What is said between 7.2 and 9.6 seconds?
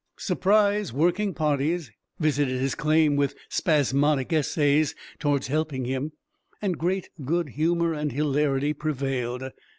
good humor and hilarity prevailed.